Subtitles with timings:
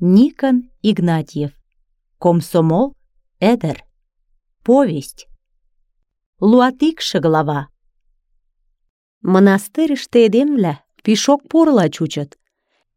[0.00, 1.52] Никон Игнатьев.
[2.18, 2.96] Комсомол
[3.38, 3.84] Эдер.
[4.64, 5.28] Повесть.
[6.40, 7.68] Луатикша глава.
[9.22, 12.36] Мынастырьыште эдемвлӓ пишок порла чучыт.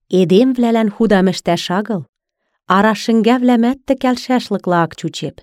[0.10, 2.02] Эдемвлӓлӓн худам ӹштӓш агыл,
[2.76, 5.36] ара шӹнгӓвлӓмӓт тӹкӓлшӓшлыкла ак чучеп.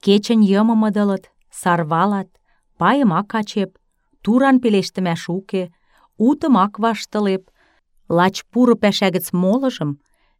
[0.00, 2.30] Кечӹн йымым ыдылыт, сарвалат,
[2.78, 3.78] пайым ак качеп,
[4.22, 5.64] туран пелештӹмӓш уке,
[6.16, 7.50] утым ак ваштылеп,
[8.08, 8.74] лач пуры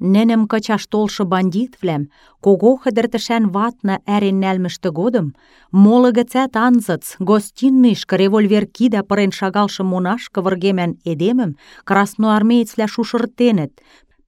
[0.00, 2.08] Ненем kë qashtol бандит bandit
[2.40, 5.32] кого kogo hëdër të shen vat në erin nelmë shtë godëm,
[5.72, 10.94] mollë gëcet anzëc, gostin nishkë revolver kida për e në shagal shë monash kë vërgemen
[11.04, 11.52] edemëm,
[11.84, 13.72] krasno armejt fle shushërtenet,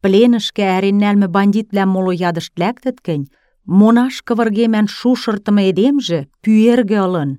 [0.04, 3.24] plenëshke erin nelmë bandit flem алын, jadësh lektet kënj,
[3.64, 7.38] monash kë vërgemen shushër të me edemzhe, pyër gëllën,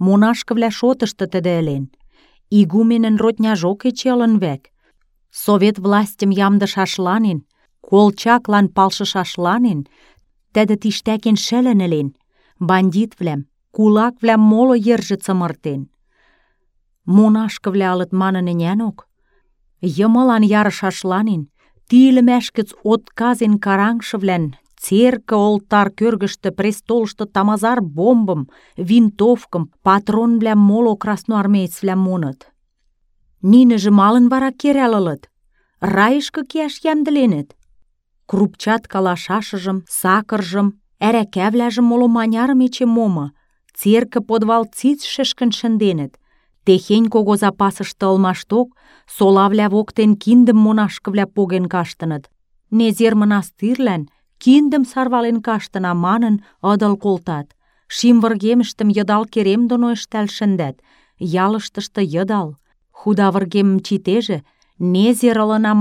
[0.00, 0.48] monash
[7.88, 9.80] колчаклан палшышашланен,
[10.54, 12.08] тӹдӹ тиштӓкен шӹлӹн ӹлен,
[12.68, 13.40] бандитвлӓм,
[13.74, 15.80] кулаквлӓм моло йӹржӹ цымыртен.
[17.16, 18.98] Монашкывлӓ ылыт манын ӹнянок,
[19.98, 21.42] йымылан ярышашланен,
[21.88, 24.44] ти ӹлӹмӓш гӹц отказен карангшывлӓн
[24.82, 28.42] церкӹ олтар кӧргӹштӹ престолышты тамазар бомбым,
[28.88, 32.40] винтовкым, патронвлӓм моло красноармеецвлӓм моныт.
[33.50, 35.22] Нинӹжӹ малын вара керӓл ылыт?
[35.94, 37.48] Райышкы кеӓш йӓмдӹленӹт?
[38.26, 43.30] Крупчат калашашыжым, сакыржым, ӓрӓкӓвлӓжым моло манярым эче момы,
[43.74, 46.18] церкӹ подвал циц шӹшкӹн шӹнденӹт.
[46.64, 48.68] Техень кого запасышты ылмашток
[49.16, 52.30] солавлӓ воктен киндӹм монашкывлӓ поген каштыныт.
[52.70, 54.08] Незер мынастирлӓн
[54.38, 57.48] киндӹм сарвален каштына манын ыдыл колтат.
[57.88, 60.76] Шим выргемӹштӹм йыдал керем доно ӹштӓл шӹндӓт,
[61.18, 62.56] ялыштышты йыдал.
[62.90, 64.42] Худа выргемӹм читежӹ,
[64.78, 65.72] незер ылына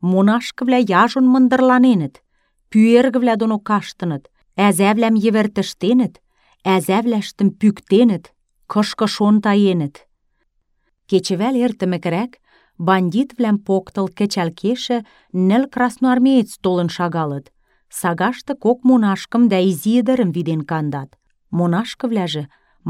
[0.00, 2.14] монашкывлӓ яжон мындырланенӹт,
[2.70, 4.24] пӱэргӹвлӓ доно каштыныт,
[4.66, 6.14] ӓзӓвлӓм йӹвӹртӹштенӹт,
[6.74, 8.24] ӓзӓвлӓштӹм пӱктенӹт,
[8.72, 9.96] кышкы шон таенӹт.
[11.08, 12.32] Кечӹвӓл эртӹмӹкӹрӓк
[12.86, 14.98] бандитвлӓм поктыл кӹчӓл кешӹ
[15.48, 17.46] нӹл красноармеец толын шагалыт.
[18.00, 21.10] Сагашты кок монашкым дӓ изи ӹдӹрӹм виден кандат.
[21.58, 22.44] Монашкывлӓжӹ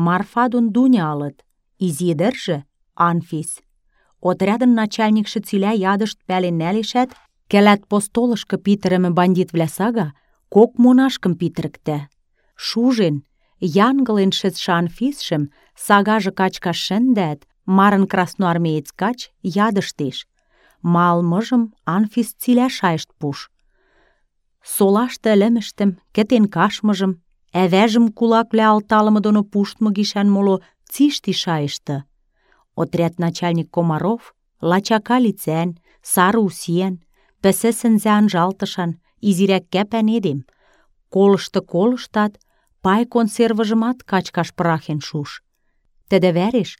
[0.04, 1.38] Марфа дон Дуня ылыт,
[1.87, 2.59] изи ӹдӹржӹ—
[3.09, 3.50] Анфис.
[4.29, 7.11] Отрядын начальникшӹ цилӓ ядышт пӓлен нӓлешӓт,
[7.51, 10.09] кӓлӓт постолышкы питӹрӹмӹ бандитвлӓ сага
[10.55, 11.99] кок монашкым питӹрӹктӓ.
[12.67, 13.17] Шужен,
[13.89, 15.43] янгылен шӹцшӹ Анфисшӹм
[15.85, 17.41] сагажы качкаш шӹндӓӓт,
[17.77, 19.19] марын красноармеец кач
[19.67, 20.17] ядыштеш.
[20.95, 21.63] Малмыжым
[21.97, 23.39] Анфис цилӓ шайышт пуш.
[24.75, 27.13] Солашты ӹлӹмӹштӹм, кӹтен кашмыжым,
[27.63, 30.57] ӓвӓжӹм кулаквлӓ алталымы доно пуштмы гишӓн моло
[30.93, 31.97] цишти шайышты—
[32.75, 36.95] Отряд начальник Комаров лачака лицӓн, сары усиӓн,
[37.43, 38.91] пӹсӹ сӹнзӓ анжалтышан,
[39.29, 40.41] изирӓк кӓпӓн эдем.
[41.15, 42.33] Колышты-колыштат,
[42.83, 45.31] пай консервыжымат качкаш пырахен шуш.
[46.09, 46.71] Тӹдӹ вӓреш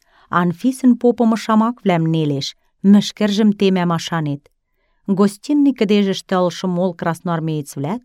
[0.41, 2.47] Анфисӹн попымы шамаквлӓм нелеш,
[2.93, 4.43] мӹшкӹржӹм темӓ машанет.
[5.19, 8.05] Гостиный кӹдежӹштӹ ылшы мол красноармеецвлӓт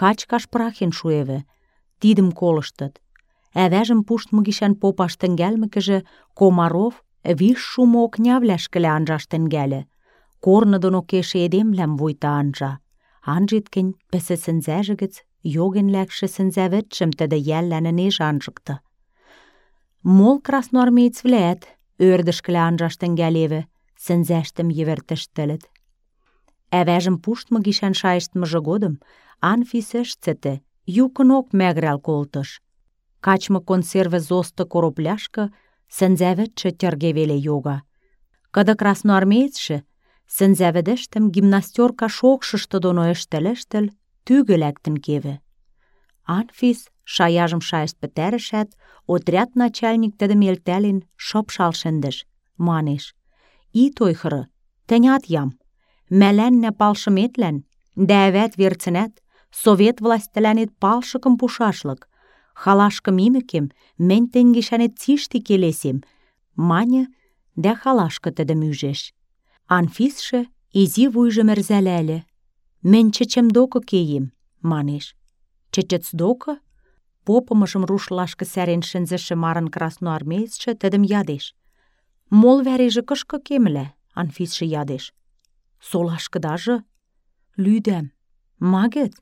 [0.00, 1.38] качкаш пырахен шуэвӹ,
[2.00, 2.94] тидӹм колыштыт.
[3.64, 5.12] Ӓвӓжӹм пуштмы гишӓн попаш
[6.38, 6.94] Комаров
[7.32, 9.84] vish shumë ok njavlesh kële anxashten gele.
[10.44, 12.78] Kor në do nuk keshe edem lem vujta anxha.
[13.24, 18.76] Anxhit kin pese sënzezhëgëc, jogin lekshe sënzevet qëm të dhe jelle në nesh anxhëktë.
[20.04, 21.64] Mol krasnormi i cvlet,
[21.96, 23.64] ördësh kële anxashten geleve,
[23.96, 25.64] sënzeshtëm jiver të shtëlet.
[26.68, 28.98] E veshëm pusht më gishen shajsht më zhëgodëm,
[29.40, 32.58] anë fisësh cëte, ju kënok me grel koltësh.
[33.24, 35.48] Kaq më konserve zos të koroplashkë,
[35.96, 37.76] сӹнзӓвӹдшӹ тьырге веле йога.
[38.54, 39.78] Кыды красноармеецшӹ
[40.36, 43.86] сӹнзӓвӹдӹштӹм гимнастёрка шокшышты доно ӹштӹл-ӹштӹл,
[44.24, 45.34] тӱгӹ лӓктӹн кевӹ.
[46.36, 46.80] Анфис
[47.14, 48.68] шаяжым шайышт пӹтӓрӹшӓт,
[49.12, 52.16] отряд начальник тӹдӹм элтӓлен шыпшал шӹндӹш,
[52.66, 53.04] манеш:
[53.84, 54.42] «Ит ойхыры,
[54.88, 55.50] тӹнь ат ям.
[56.20, 57.56] Мӓлӓннӓ палшыметлӓн
[58.08, 59.12] дӓ ӓвӓт верцӹнӓт
[59.62, 62.08] совет власть тӹлӓнет палшыкым пушашлык,
[62.62, 63.66] халашкы мимӹкем,
[64.08, 65.98] мӹнь тӹнь гишӓнет цишти келесем,
[66.68, 67.02] маньы
[67.62, 69.00] дӓ халашкы тӹдӹм ӱжеш.
[69.76, 70.40] Анфисшӹ
[70.82, 72.18] изи вуйжым ӹрзӓлӓльӹ.
[72.90, 74.26] «Мӹнь чӹчӹм докы кеем»,—
[74.70, 75.06] манеш.
[75.72, 76.52] «Чӹчӹц докы?
[77.26, 81.44] попымыжым рушлашкы сӓрен шӹнзӹшӹ марын красноармеецшӹ тӹдӹм ядеш.
[82.40, 83.86] Мол вӓрежӹ кышкы кемӹлӓ?
[84.20, 85.04] Анфисшӹ ядеш.
[85.88, 86.76] Солашкыдажы?
[87.62, 88.06] Лӱдӓм.
[88.70, 89.14] Ма гӹц?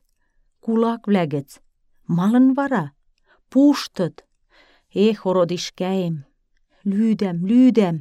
[0.63, 1.49] Кулаквлӓ гӹц.
[2.17, 2.85] Малын вара?
[3.53, 4.15] Пуштыт.
[5.05, 6.15] Эх, ородишкӓэм,
[6.89, 7.97] лӱдӓм, лӱдӓм.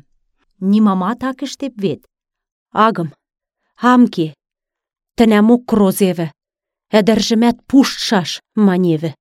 [0.71, 2.03] Нимамат ак ӹштеп вет.
[2.87, 3.09] Агым,
[3.93, 4.27] ам ке.
[5.17, 6.29] Тӹнӓмок крозевӹ.
[6.99, 8.31] Ӹдӹржӹмӓт пуштшаш,
[8.67, 9.13] маневӹ.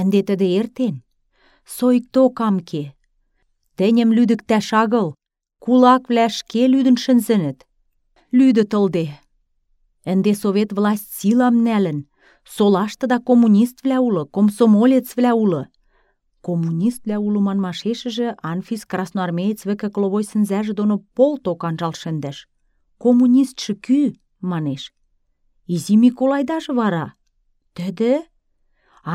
[0.00, 0.94] Ӹнде тӹдӹ эртен.
[1.76, 2.84] Соикток ам ке.
[3.76, 5.08] Тӹньӹм лӱдӹктӓш агыл.
[5.64, 7.58] Кулаквлӓ ӹшке лӱдӹн шӹнзӹнӹт.
[8.36, 9.06] Лӱдӹт ылде.
[10.12, 11.98] Ӹнде совет власть силам нӓлӹн.
[12.54, 15.62] Солаштыда коммуниствлӓ улы, комсомолецвлӓ улы.
[16.46, 22.38] Коммуниствлӓ улы манмашешӹжӹ Анфис красноармеец вӹкӹ кловой сӹнзӓжӹ доно полток анжал шӹндӹш.
[23.02, 24.00] Коммунистшӹ кӱ?
[24.50, 24.82] манеш.
[25.74, 27.06] Изи Миколайдажы вара?
[27.76, 28.14] Тӹдӹ?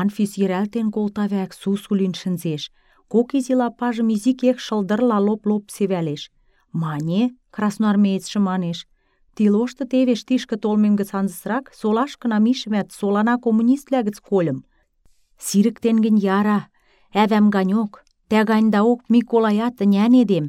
[0.00, 2.14] Анфис йӹрӓлтен колта вӓк, сусу лин.
[3.12, 6.22] Кок изи лапажым изи кек шылдырла лоп-лоп севӓлеш.
[6.82, 7.22] Мане,
[7.54, 8.78] красноармеецшӹ манеш.
[9.36, 14.58] Тилошты тевеш тишкы толмем гӹц анзысрак солашкына мишӹмӓт солана коммуниствлӓ гӹц кольым.
[16.36, 16.60] Яра,
[17.22, 17.92] ӓвӓм ганьок,
[18.28, 20.46] тӓ ганьдаок Миколаят ӹнян эдем,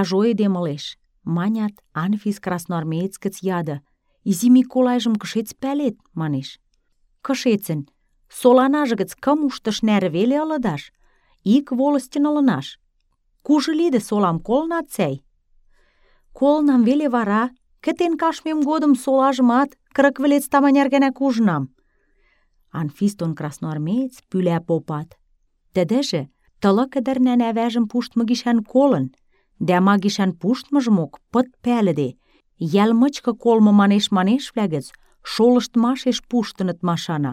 [0.00, 0.84] яжо эдем ылеш.
[1.36, 3.76] Манят, Анфис красноармеец гӹц яды.
[4.30, 5.96] Изи Миколайжым кышец пӓлет?
[6.20, 6.48] манеш.
[7.26, 7.80] Кышецӹн,
[8.38, 10.38] соланажы гӹц кым уштыш нӓрӹ веле?
[11.56, 12.66] Ик волостьын ылынаш.
[13.46, 15.14] Кужы лидӹ солам колнат цӓй?
[16.38, 17.50] Колнам веле вара,
[17.84, 21.64] кӹтен кашмем годым солажымат кырык вӹлец таманяр гӓнӓ кужынам.
[22.80, 25.08] Анфис дон красноармеец пӱлӓ попат.
[25.74, 26.22] Тӹдӹжӹ
[26.60, 29.06] тылык ӹдӹрнӓн ӓвӓжӹм пуштмы гишӓн колын,
[29.66, 32.08] дӓ ма гишӓн пуштмыжымок пыт пӓлӹде.
[32.74, 34.86] Йӓл мычкы колмы манеш-манешвлӓ гӹц
[35.32, 37.32] шолыштмашеш пуштыныт машана.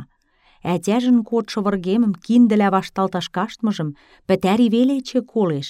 [0.73, 3.89] Ӓтяжӹн кодшы выргемым киндӹлӓ вашталташ каштмыжым
[4.27, 5.67] пӹтӓри веле эче колеш.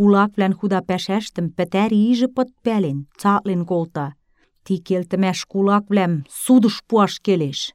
[0.00, 4.06] Kula flen huda pesheshtëm, pëteri izhë pët pelin, caqlin golta.
[4.64, 7.74] Ti kjell të me shkullak vlem, su dë shpua shkelish.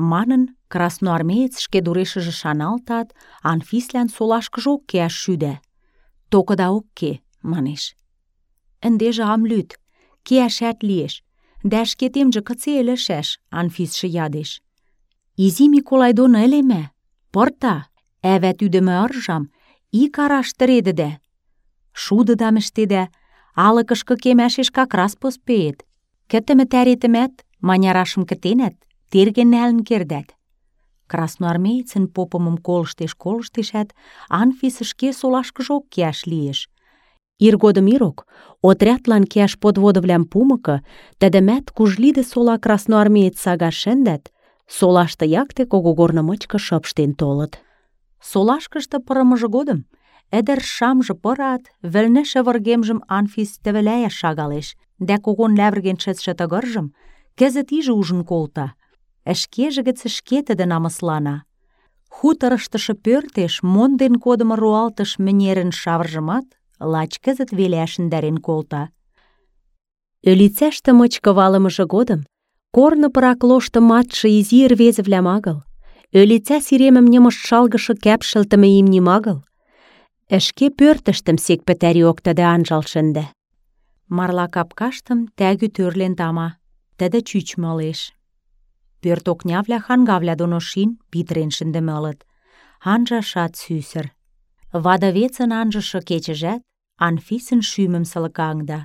[0.00, 3.12] Manën, krasnoarmejec shkedurishë zhë shanaltat,
[3.50, 5.52] anë fislen solash këzho kja shyde.
[6.32, 7.12] Tokë da o kje,
[7.44, 7.92] manish.
[8.80, 9.76] Ndezhë am lytë,
[10.24, 11.20] kja shet liesh,
[11.68, 14.56] dhe shketim gjë këtëse e lëshesh, anë fisë shë jadish.
[15.36, 16.82] Izimi kolajdo në eleme,
[17.28, 17.78] porta,
[18.24, 19.50] e vety dhe më ërsham,
[19.92, 21.12] i karash të redede,
[22.01, 23.03] Шудыдам ӹштедӓ,
[23.65, 25.77] алыкышкы кемӓшеш как раз поспеет.
[26.31, 27.33] Кӹтӹмӹ тӓретӹмӓт,
[27.67, 28.75] манярашым кӹтенӓт,
[29.11, 30.29] терген нӓлӹн кердӓт.
[31.11, 33.89] Красноармеецӹн попымым колыштеш-колыштешӓт,
[34.41, 36.59] Анфис ӹшке солашкыжок кеӓш лиеш.
[37.45, 38.17] Иргодым ирок,
[38.69, 40.77] отрядлан кеӓш подводывлӓм пумыкы,
[41.19, 44.23] тӹдӹмӓт кужлидӹ сола красноармеец сага шӹндӓт,
[44.75, 47.53] солашты якте когогорны мычкы шыпштен толыт.
[48.29, 49.79] Солашкышты пырымыжы годым
[50.38, 54.68] ӹдӹр шамжы пырат, вӹлнӹшӹ выргемжым Анфис тӹвӹлӓяш шагалеш,
[55.06, 56.86] дӓ когон лявӹрген шӹцшӹ тыгыржым
[57.38, 58.66] кӹзӹт ижӹ ужын колта—
[59.32, 61.36] ӹшкежӹ гӹц ӹшке тӹдӹ намыслана.
[62.14, 66.46] Хуторыштышы пӧртеш монден кодымы роалтыш мӹнерӹн шавржымат
[66.92, 68.82] лач кӹзӹт веле ӓшӹндӓрен колта.
[70.30, 72.20] Ӧлицӓштӹ мычкы валымыжы годым
[72.76, 75.58] корны пырак лошты матшы изи ӹрвезӹвлӓм агыл,
[76.20, 79.06] ӧлицӓ сиремӹм ньымышт шалгышы кӓпшӹлтӹмӹ имним
[80.36, 83.26] ӹшке пӧртӹштӹм сек пӹтӓриок тӹдӹ анжал шӹндӓ.
[84.16, 86.48] Марла капкаштым тӓгӱ тӧрлен тама,
[86.98, 88.00] тӹдӹ чӱчмы ылеш.
[89.02, 92.20] Пӧрт окнявлӓ хангавлӓ доно шин питӹрен шӹндӹмӹ ылыт.
[92.92, 94.06] Анжашат сӱсӹр.
[94.84, 96.62] Вады вецӹн анжышы кечӹжӓт
[97.06, 98.80] Анфисӹн шӱмӹм сылыкаҥда.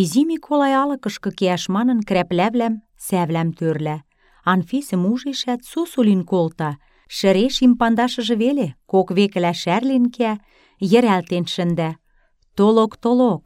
[0.00, 2.74] Изи Миколай алыкышкы кеӓш манын крӓплӓвлӓм,
[3.06, 3.96] сӓвлӓм тӧрлӓ.
[4.52, 6.70] Анфисӹм ужешӓт, сусу лин колта.
[7.15, 10.33] Шӹреш им пандашыжы веле, кок векӹлӓ шӓрлен кеӓ,
[10.91, 11.91] йӹрӓлтен шӹндӓ.
[12.57, 13.43] «Толок, толок,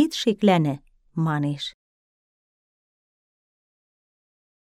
[0.00, 1.64] ит шеклӓнӹ», — манеш.